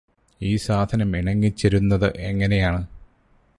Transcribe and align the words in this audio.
ഈ 0.41 0.51
സാധനം 0.57 1.09
ഇണങ്ങിച്ചെരുന്നത് 1.17 2.07
എങ്ങനെയെന്നത് 2.21 2.87